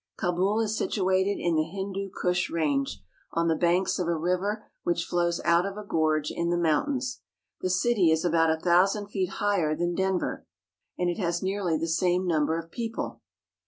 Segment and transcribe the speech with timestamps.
[0.17, 2.99] Kabul is situated in the Hindu Kush Range,
[3.33, 6.87] on the banks of a river which flows out of a gorge in the moun
[6.87, 7.19] tains.
[7.61, 10.43] The city is about a thousand feet higher than Den ver,
[10.97, 13.21] and it has nearly the same number of people.